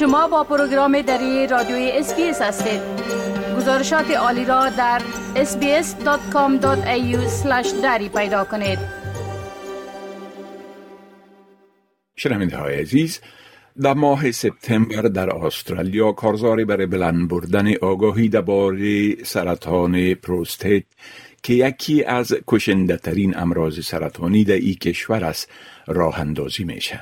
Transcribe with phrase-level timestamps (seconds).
[0.00, 2.80] شما با پروگرام دری رادیوی SBS هستید
[3.56, 5.02] گزارشات عالی را در
[5.34, 6.66] sbs.com.au
[7.82, 8.78] دری پیدا کنید
[12.16, 13.20] شنونده های عزیز
[13.82, 20.84] در ماه سپتامبر در استرالیا کارزاری برای بلند بردن آگاهی درباره سرطان پروستیت
[21.42, 25.50] که یکی از کشنده ترین امراض سرطانی در ای کشور است
[25.86, 27.00] راه اندازی میشه.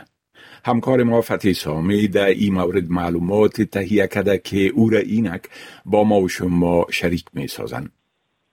[0.65, 5.43] همکار ما فتی سامی در این مورد معلومات تهیه کرده که او را اینک
[5.85, 7.89] با ما و شما شریک می سازن.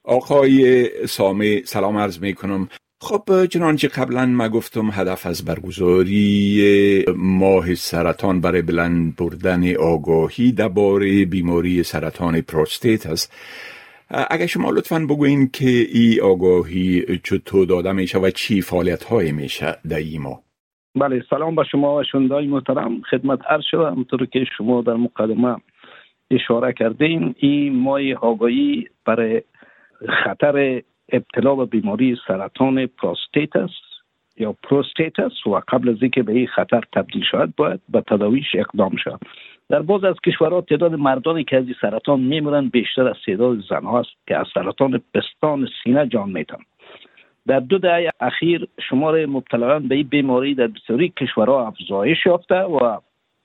[0.03, 2.69] آقای سامی سلام عرض می کنم
[3.01, 11.25] خب چنانچه قبلا ما گفتم هدف از برگزاری ماه سرطان برای بلند بردن آگاهی درباره
[11.25, 13.31] بیماری سرطان پروستیت است.
[14.09, 19.77] اگر شما لطفا بگوین که ای آگاهی چطور داده میشه و چی فعالیت های میشه
[19.89, 20.41] در ای ماه؟
[20.95, 23.01] بله سلام با شما و شندای محترم.
[23.01, 25.55] خدمت عرض شده همطور که شما در مقدمه
[26.31, 29.41] اشاره کردین این ماه آگاهی برای
[30.09, 33.85] خطر ابتلا به بیماری سرطان پروستیت است
[34.37, 38.55] یا پروستیت است و قبل از اینکه به این خطر تبدیل شود باید به تداویش
[38.55, 39.19] اقدام شود.
[39.69, 44.09] در باز از کشورها تعداد مردانی که از سرطان میمونند بیشتر از تعداد زنها است
[44.27, 46.57] که از سرطان پستان سینه جان میتن
[47.47, 52.97] در دو دهه اخیر شمار مبتلایان به این بیماری در بسیاری کشورها افزایش یافته و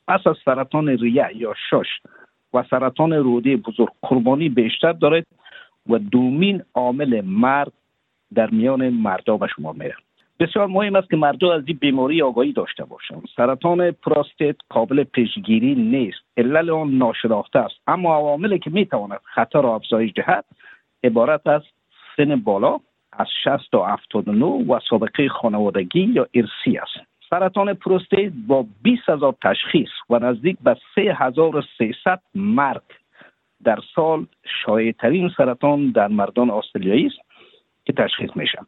[0.09, 1.89] پس از سرطان ریه یا شش
[2.55, 5.27] و سرطان روده بزرگ قربانی بیشتر دارد
[5.89, 7.73] و دومین عامل مرد
[8.35, 9.95] در میان مردا به شما میره
[10.41, 13.23] بسیار مهم است که مردم از این بیماری آگاهی داشته باشند.
[13.37, 16.19] سرطان پراستیت قابل پیشگیری نیست.
[16.37, 17.75] علل آن ناشناخته است.
[17.87, 20.45] اما عواملی که می‌تواند خطر را افزایش دهد
[21.05, 21.63] عبارت از
[22.17, 22.79] سن بالا
[23.21, 27.11] از 60 تا 79 و سابقه خانوادگی یا ارثی است.
[27.31, 32.83] سرطان پروستیت با 20 هزار تشخیص و نزدیک به 3300 مرگ
[33.65, 34.27] در سال
[34.65, 37.19] شایعترین سرطان در مردان استرالیایی است
[37.85, 38.59] که تشخیص میشه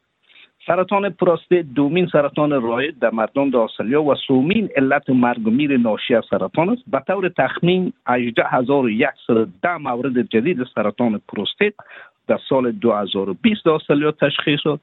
[0.66, 5.78] سرطان پروستیت دومین سرطان رایج در مردم در استرالیا و سومین علت مرگ و میر
[5.78, 6.82] ناشی از سرطان است.
[6.86, 11.74] به طور تخمین 18110 مورد جدید سرطان پروستیت
[12.26, 14.80] در سال 2020 در استرالیا تشخیص شد.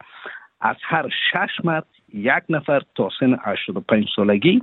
[0.62, 4.62] از هر شش مرد یک نفر تا سن 85 سالگی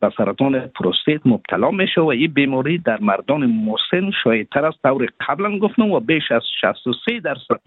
[0.00, 5.58] به سرطان پروستیت مبتلا میشه و این بیماری در مردان مسن شایدتر از طور قبلا
[5.58, 7.60] گفتم و بیش از 63 درصد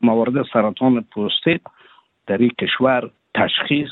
[0.00, 1.60] موارد سرطان پروستیت
[2.26, 3.90] در این کشور تشخیص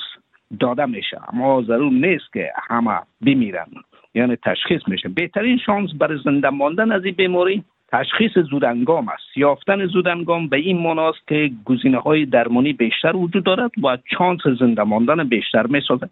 [0.61, 1.19] داده میشه.
[1.33, 3.67] اما ضرور نیست که همه بمیرن.
[4.15, 5.09] یعنی تشخیص میشه.
[5.09, 9.37] بهترین شانس برای زنده ماندن از این بیماری تشخیص زودنگام است.
[9.37, 14.83] یافتن زودنگام به این است که گزینه های درمانی بیشتر وجود دارد و چانس زنده
[14.83, 16.11] ماندن بیشتر می سازد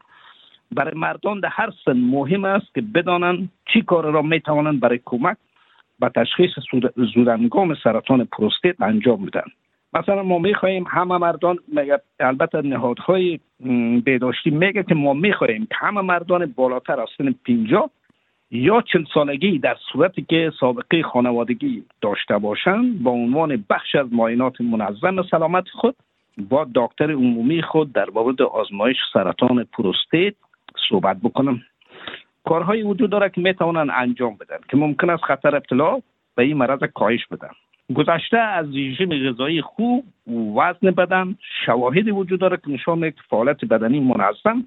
[0.72, 5.00] برای مردان در هر سن مهم است که بدانند چی کار را می توانند برای
[5.04, 5.36] کمک
[6.00, 6.50] به تشخیص
[7.14, 9.44] زودنگام سرطان پروستیت انجام بدن
[9.92, 11.58] مثلا ما می خواهیم همه مردان
[12.20, 13.40] البته نهادهای
[14.04, 17.90] بیداشتی میگه که ما می خواهیم که همه مردان بالاتر از سن 50
[18.50, 24.60] یا چل سالگی در صورتی که سابقه خانوادگی داشته باشند با عنوان بخش از معاینات
[24.60, 25.96] منظم سلامت خود
[26.48, 30.34] با دکتر عمومی خود در بابت آزمایش سرطان پروستیت
[30.88, 31.62] صحبت بکنم.
[32.44, 35.98] کارهایی وجود داره که می‌توانند انجام بدن که ممکن است خطر ابتلا
[36.34, 37.50] به این مرض کاهش بدن.
[37.94, 40.04] گذشته از رژیم غذایی خوب
[40.56, 41.36] وزن بدن
[41.66, 44.64] شواهدی وجود داره که نشان میده فعالیت بدنی منظم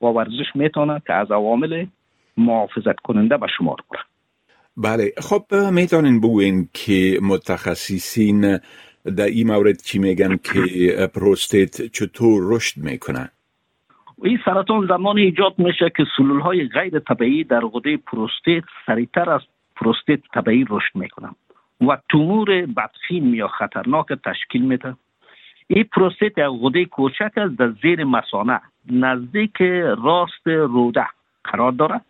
[0.00, 1.86] و ورزش می‌تونه که از عوامل
[2.36, 4.00] محافظت کننده به شمار بره
[4.76, 8.58] بله خب می‌تونین بگوین که متخصصین
[9.16, 13.30] در این مورد چی میگن که پروستیت چطور رشد می‌کنه؟
[14.22, 19.40] این سرطان زمان ایجاد میشه که سلول های غیر طبیعی در غده پروستیت سریعتر از
[19.76, 21.34] پروستیت طبیعی رشد می‌کنن
[21.80, 24.96] و تومور بدخیم یا خطرناک تشکیل میده.
[25.66, 28.60] این prostate یک غده کوچک است در زیر مثانه
[28.90, 29.60] نزدیک
[30.02, 31.06] راست روده
[31.44, 32.04] قرار دارد.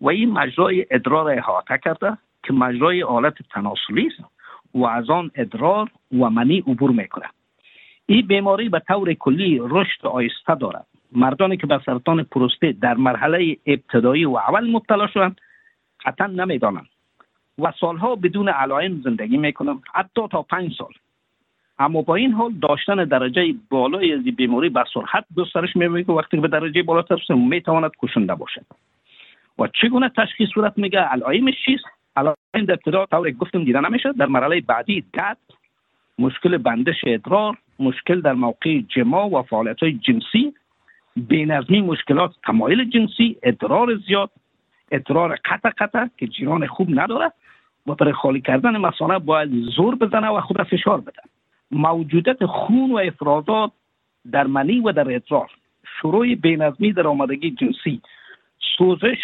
[0.00, 4.30] و این مجرای ادرار احاطه کرده که مجرای آلت تناسلی است
[4.74, 7.26] و از آن ادرار و منی عبور می‌کنه
[8.06, 10.86] این بیماری به طور کلی رشد آهسته دارد.
[11.12, 15.40] مردانی که به سرطان prostate در مرحله ابتدایی و اول مبتلا شدند
[16.04, 16.86] قطعا نمی‌دانند
[17.58, 20.92] و سالها بدون علائم زندگی می‌کنند حتی تا پنج سال.
[21.78, 26.36] اما با این حال داشتن درجه بالای از بیماری به سرعت گسترش می‌بینید که وقتی
[26.36, 28.64] به درجه بالاتر رسید می‌تواند کشنده باشد.
[29.58, 31.84] و چگونه تشخیص صورت میگه؟ علائمش چیست؟
[32.16, 34.12] علائم در ابتدا طور گفتم دیده نمیشه.
[34.12, 35.38] در مرحله بعدی درد
[36.18, 40.54] مشکل بندش ادرار مشکل در موقع جما و فعالیت های جنسی
[41.16, 44.30] بینظمی مشکلات تمایل جنسی ادرار زیاد
[44.92, 47.32] ادرار قطع قطع که جیران خوب نداره.
[47.86, 51.22] و برای خالی کردن مسانه باید زور بزنه و خود فشار بده.
[51.70, 53.72] موجودت خون و افرازات
[54.32, 55.50] در منی و در ادرار.
[56.00, 58.00] شروع بینظمی در آمدگی جنسی.
[58.78, 59.18] سوزش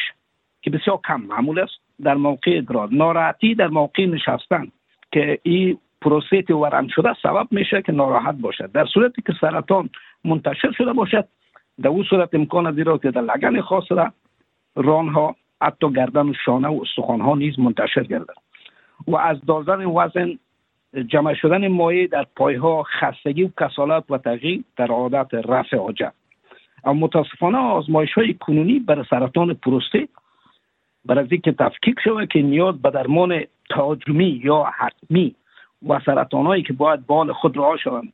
[0.64, 1.72] که بسیار کم معمول است.
[2.02, 4.72] در موقع ادرار ناراحتی در موقع نشستن
[5.12, 8.72] که این پروستیت ورم شده سبب میشه که ناراحت باشد.
[8.72, 9.90] در صورتی که سرطان
[10.24, 11.28] منتشر شده باشد
[11.82, 14.12] در اون صورت امکان از که در لگن خاص را
[14.76, 18.34] ران ها حتی گردن و شانه و استخوان ها نیز منتشر گردد.
[19.08, 20.38] و از دازن وزن
[21.06, 26.12] جمع شدن مایع در پایها خستگی و کسالت و تغییر در عادت رفع حاجت.
[26.84, 30.08] اما متاسفانه آزمایش های کنونی برای سرطان پروستیت
[31.06, 35.34] بر از اینکه تفکیک شود که نیاز به درمان تهاجمی یا حتمی
[35.88, 38.12] و سرطان هایی که باید بال خود را شوند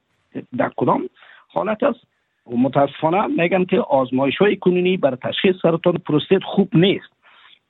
[0.57, 1.09] در کدام
[1.49, 2.01] حالت است
[2.47, 7.11] و متاسفانه میگن که آزمایش های کنونی برای تشخیص سرطان prostate خوب نیست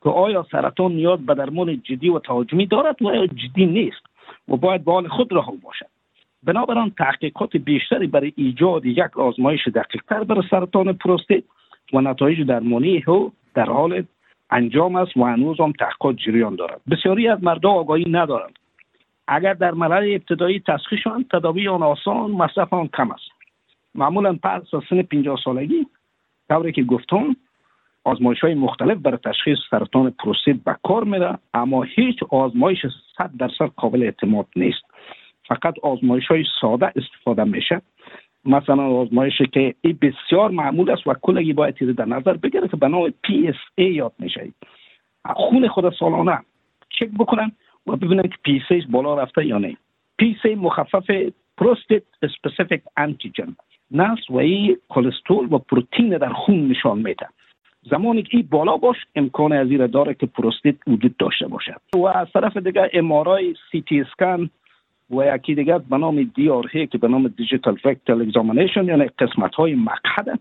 [0.03, 4.01] که آیا سرطان نیاز به درمان جدی و تهاجمی دارد و یا جدی نیست
[4.47, 5.85] و باید به حال خود رها باشد.
[6.43, 11.43] بنابراین تحقیقات بیشتری برای ایجاد یک آزمایش دقیقتر برای سرطان prostate
[11.93, 14.03] و نتایج درمانی او در حال
[14.51, 16.81] انجام است و هنوز هم تحقیقات جریان دارد.
[16.91, 18.59] بسیاری از مردم آگاهی ندارند.
[19.27, 23.31] اگر در مرحله ابتدایی تشخیص شوند تداوی آن آسان مصرف آن کم است.
[23.95, 25.87] معمولا پس از سن 50 سالگی
[26.49, 27.35] طوری که گفتم
[28.03, 32.85] آزمایش های مختلف برای تشخیص سرطان پروستیت به کار میره اما هیچ آزمایش
[33.17, 34.81] 100 درصد قابل اعتماد نیست.
[35.47, 37.81] فقط آزمایش های ساده استفاده میشه.
[38.45, 42.77] مثلا آزمایشی که ای بسیار معمول است و کلگی باید تیره در نظر بگیره که
[42.77, 44.51] به نام PSA یاد میشه
[45.25, 46.39] خون خود سالانه
[46.89, 47.51] چک بکنن
[47.87, 49.77] و ببینن که PSA بالا رفته یا نه.
[50.21, 51.09] PSA مخفف
[51.57, 53.55] prostate specific antigen
[53.91, 57.27] است و ای کلسترول و پروتین در خون نشان میده.
[57.89, 61.81] زمانی که این بالا باشه امکان ازی داره که prostate وجود داشته باشد.
[61.95, 64.49] و از طرف دیگه MRI سی تی اسکن
[65.11, 69.75] و یکی دیگه به نام DRE که به نام digital rectal examination یعنی قسمت های
[69.75, 70.39] مقعد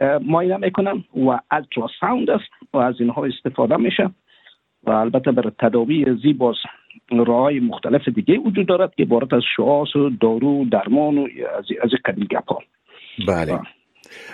[0.00, 4.10] معاینه می‌کنن و ultrasound است و از اینها استفاده میشه
[4.84, 6.56] و البته برای تداوی زی باز
[7.10, 11.26] راه مختلف دیگه وجود دارد که عبارت از شعاس و دارو درمان و
[11.58, 12.58] از از قبیل گپا
[13.28, 13.60] بله.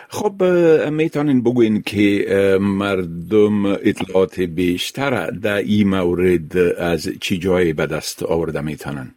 [0.09, 0.43] خب
[0.93, 2.27] می‌تونین بگوین که
[2.61, 9.15] مردم اطلاعات بیشتر در این مورد از چی جایی به دست آورده می‌تونن؟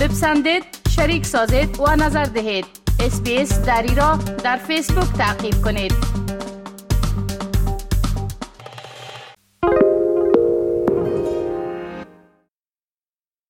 [0.00, 0.64] بپسندید
[0.96, 2.66] شریک سازید و نظر دهید.
[3.00, 6.31] اسپیس دری را در فیسبوک تعقیب کنید.